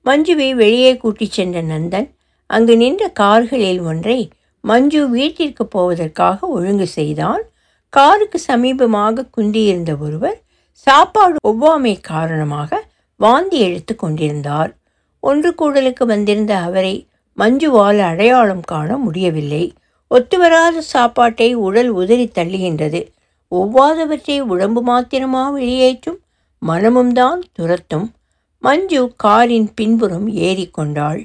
மஞ்சுவை 0.05 0.55
வெளியே 0.55 0.97
கூட்டிச் 0.97 1.31
சென்ற 1.31 1.63
நந்தன் 1.63 2.09
அங்கு 2.47 2.77
நின்ற 2.77 3.09
கார்களில் 3.09 3.81
ஒன்றை 3.81 4.31
மஞ்சு 4.61 5.09
வீட்டிற்கு 5.09 5.67
போவதற்காக 5.67 6.47
ஒழுங்கு 6.47 6.87
செய்தான். 6.87 7.43
காருக்கு 7.89 8.41
சமீபமாக 8.47 9.29
குந்தியிருந்த 9.37 9.99
ஒருவர் 9.99 10.43
சாப்பாடு 10.73 11.37
ஒவ்வாமை 11.49 12.01
காரணமாக 12.01 12.87
வாந்தி 13.17 13.59
எடுத்து 13.61 13.97
கொண்டிருந்தார். 13.97 14.77
ஒன்று 15.21 15.55
கூடலுக்கு 15.59 16.05
வந்திருந்த 16.05 16.57
அவரை 16.57 17.07
மஞ்சுவால் 17.39 17.99
அடையாளம் 17.99 18.61
காண 18.61 18.97
முடியவில்லை. 18.97 19.73
ஒத்துவராத 20.11 20.79
சாப்பாட்டை 20.79 21.55
உடல் 21.55 21.89
உதறி 21.89 22.31
தள்ளுகின்றது. 22.35 23.01
ஒவ்வாதவற்றை 23.51 24.41
உடம்பு 24.41 24.83
மாத்திரமா 24.83 25.51
வெளியேற்றும்? 25.51 26.21
மனமும் 26.63 27.13
தான் 27.13 27.41
துரத்தும். 27.53 28.09
மஞ்சு 28.63 29.01
காரின் 29.17 29.69
பின்புறம் 29.75 30.29
ஏறிக்கொண்டாள். 30.49 31.21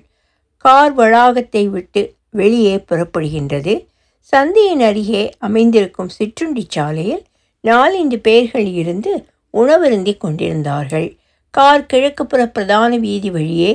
கார் 0.65 0.93
வளாகத்தை 0.93 1.63
விட்டு 1.69 2.01
வெளியே 2.29 2.75
புறப்படுகின்றது. 2.77 3.73
சந்தையின் 4.19 4.81
அருகே 4.81 5.23
அமைந்திருக்கும் 5.39 6.09
சிற்றுண்டி 6.09 6.65
சாலையில் 6.69 7.23
நாலஞ்சு 7.63 8.17
பேர்கள் 8.17 8.69
இருந்து 8.73 9.11
உணவருந்தி 9.53 10.17
கொண்டிருந்தார்கள். 10.17 11.07
கார் 11.53 11.87
கிழக்குப்புற 11.93 12.41
பிரதான 12.45 12.97
வீதி 12.97 13.29
வழியே 13.29 13.71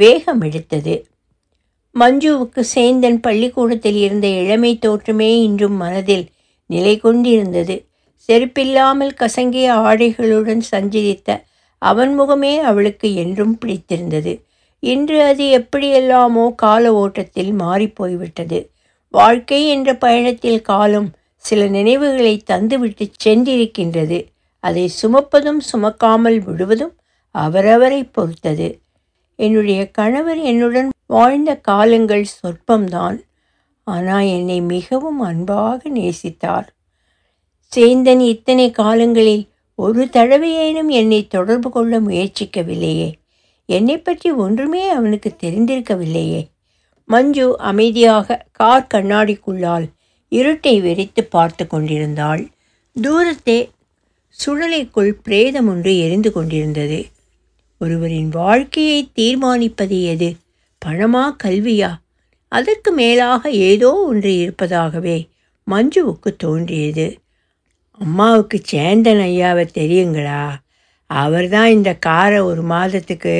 வேகம் 0.00 0.40
எடுத்தது. 0.40 0.94
மஞ்சுவுக்கு 1.94 2.62
சேந்தன் 2.74 3.18
பள்ளிக்கூடத்தில் 3.20 3.96
இருந்த 3.96 4.26
இளமை 4.40 4.78
தோற்றமே 4.86 5.30
இன்றும் 5.42 5.76
மனதில் 5.76 6.24
நிலை 6.70 6.94
கொண்டிருந்தது 6.98 7.76
செருப்பில்லாமல் 8.28 9.12
கசங்கிய 9.20 9.68
ஆடைகளுடன் 9.84 10.62
சஞ்சரித்த 10.72 11.28
அவன் 11.82 12.12
முகமே 12.20 12.54
அவளுக்கு 12.60 13.08
என்றும் 13.14 13.58
பிடித்திருந்தது. 13.58 14.32
இன்று 14.82 15.18
அது 15.22 15.44
எப்படியெல்லாமோ 15.48 16.44
கால 16.54 16.92
ஓட்டத்தில் 16.94 17.52
மாறிப்போய்விட்டது. 17.60 18.58
வாழ்க்கை 19.14 19.60
என்ற 19.68 19.88
பயணத்தில் 19.94 20.62
காலம் 20.62 21.08
சில 21.44 21.66
நினைவுகளை 21.68 22.34
தந்துவிட்டு 22.50 23.04
சென்றிருக்கின்றது. 23.24 24.18
அதை 24.64 24.84
சுமப்பதும் 25.02 25.60
சுமக்காமல் 25.72 26.38
விடுவதும் 26.38 26.94
அவரவரை 27.34 28.00
பொறுத்தது. 28.12 28.68
என்னுடைய 29.38 29.80
கணவர் 29.90 30.40
என்னுடன் 30.42 30.90
வாழ்ந்த 31.06 31.50
காலங்கள் 31.60 32.26
சொற்பம்தான். 32.34 33.18
ஆனால் 33.86 34.26
என்னை 34.26 34.58
மிகவும் 34.60 35.20
அன்பாக 35.20 35.80
நேசித்தார். 35.88 36.68
சேந்தன் 37.74 38.20
இத்தனை 38.20 38.70
காலங்களில் 38.70 39.48
ஒரு 39.74 40.04
தடவையேனும் 40.04 40.88
என்னை 40.88 41.26
தொடர்பு 41.26 41.70
கொள்ள 41.70 42.00
முயற்சிக்கவில்லையே. 42.00 43.12
என்னை 43.66 43.98
பற்றி 43.98 44.30
ஒன்றுமே 44.30 44.88
அவனுக்கு 44.88 45.34
தெரிந்திருக்கவில்லையே. 45.42 46.46
மஞ்சு 47.04 47.58
அமைதியாக 47.58 48.46
கார் 48.52 48.90
கண்ணாடிக்குள்ளால் 48.94 49.86
இருட்டை 50.30 50.80
வெறித்து 50.80 51.20
பார்த்து 51.20 51.66
கொண்டிருந்தாள். 51.66 52.48
தூரத்தே 53.02 53.70
சுழலைக்குள் 54.46 55.10
பிரேதம் 55.22 55.68
ஒன்று 55.68 55.98
எரிந்து 55.98 56.32
கொண்டிருந்தது. 56.32 57.06
ஒருவரின் 57.78 58.28
வாழ்க்கையை 58.28 59.10
தீர்மானிப்பது 59.16 60.02
எது? 60.02 60.34
பணமா 60.86 61.36
கல்வியா? 61.44 61.90
அதற்கு 62.48 62.92
மேலாக 62.92 63.50
ஏதோ 63.50 63.92
ஒன்று 63.92 64.38
இருப்பதாகவே 64.38 65.28
மஞ்சுவுக்கு 65.70 66.30
தோன்றியது. 66.36 67.06
அம்மாவுக்கு 67.98 68.60
சேந்தன் 68.72 69.20
ஐயாவை 69.20 69.64
தெரியுங்களா? 69.74 70.42
அவர் 71.06 71.48
தான் 71.48 71.70
இந்த 71.70 71.94
காரை 71.96 72.38
ஒரு 72.38 72.62
மாதத்துக்கு 72.62 73.34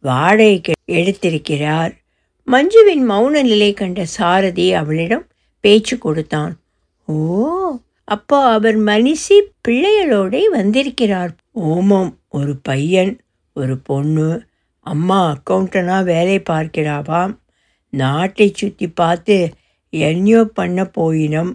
வாடகைக்கு 0.00 0.72
எடுத்திருக்கிறார். 0.90 1.92
மஞ்சுவின் 2.48 3.04
மௌன 3.10 3.42
நிலை 3.42 3.74
கண்ட 3.74 4.04
சாரதி 4.04 4.74
அவளிடம் 4.74 5.26
பேச்சு 5.60 5.98
கொடுத்தான். 5.98 6.52
ஓ 7.04 7.16
அப்போ 8.04 8.38
அவர் 8.44 8.78
மனுஷி 8.78 9.38
பிள்ளைகளோட 9.68 10.42
வந்திருக்கிறார். 10.50 11.32
ஓமம் 11.60 12.12
ஒரு 12.28 12.56
பையன் 12.62 13.20
ஒரு 13.52 13.78
பொண்ணு. 13.78 14.46
அம்மா 14.80 15.20
அக்கௌண்டனாக 15.32 16.04
வேலை 16.04 16.42
பார்க்கிறாவாம் 16.50 17.38
நாட்டை 17.88 18.52
சுற்றி 18.54 18.88
பார்த்து 18.88 19.50
என்யோ 19.92 20.44
பண்ண 20.44 20.84
போயினம். 20.84 21.52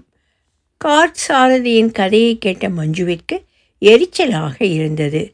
கார் 0.82 1.15
சாரதியின் 1.28 1.91
கதையை 1.91 2.38
கேட்ட 2.38 2.70
மஞ்சுவிற்கு 2.70 3.36
எரிச்சலாக 3.82 4.63
இருந்தது. 4.63 5.34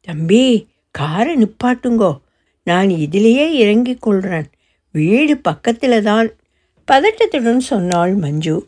தம்பி 0.00 0.66
காரை 0.90 1.34
நிப்பாட்டுங்கோ. 1.34 2.20
நான் 2.62 2.88
இதிலேயே 2.88 3.52
இறங்கிக் 3.52 4.02
கொள்கிறேன் 4.02 4.46
வீடு 4.92 5.36
பக்கத்தில் 5.36 6.02
தான் 6.02 6.30
பதட்டத்துடன் 6.92 7.56
சொன்னாள் 7.56 8.14
மஞ்சு. 8.14 8.66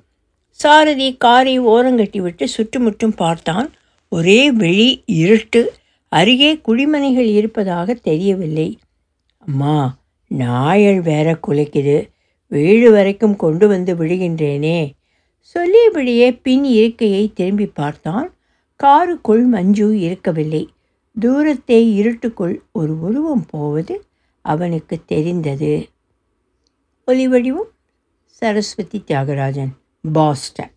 சாரதி 0.50 1.14
காரை 1.16 1.60
ஓரங்கட்டி 1.60 2.18
விட்டு 2.18 2.48
சுற்றுமுற்றும் 2.48 3.14
பார்த்தான். 3.14 3.70
ஒரே 4.08 4.52
வெளி 4.52 5.02
இருட்டு. 5.06 5.72
அருகே 6.08 6.56
குடிமனைகள் 6.56 7.26
இருப்பதாக 7.26 7.94
தெரியவில்லை. 7.94 8.78
அம்மா 9.38 9.98
நாயல் 10.28 11.00
வேற 11.00 11.38
குலைக்குது. 11.48 12.08
வீடு 12.46 12.90
வரைக்கும் 12.90 13.36
கொண்டு 13.36 13.68
வந்து 13.68 13.94
விடுகின்றேனே. 13.94 14.92
சொல்லியபடியே 15.50 16.38
பின் 16.42 16.64
இருக்கையை 16.64 17.32
திரும்பி 17.32 17.66
பார்த்தான். 17.66 18.34
காருக்குள் 18.76 19.44
மஞ்சு 19.44 19.98
இருக்கவில்லை. 19.98 20.68
தூரத்தை 21.20 21.96
இருட்டுக்குள் 21.96 22.62
ஒரு 22.72 23.00
உருவம் 23.00 23.46
போவது 23.46 24.04
அவனுக்கு 24.40 24.98
தெரிந்தது. 25.06 25.88
ஒலிவடிவும் 27.06 27.70
சரஸ்வதி 28.24 29.04
தியாகராஜன் 29.06 29.72
பாஸ்டன். 30.12 30.71